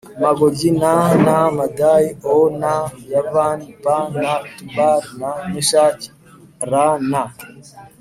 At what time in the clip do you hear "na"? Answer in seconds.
1.25-1.37, 2.61-2.73, 4.21-4.33, 5.19-5.31, 7.11-7.23